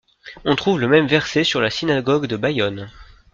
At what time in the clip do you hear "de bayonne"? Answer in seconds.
2.25-2.89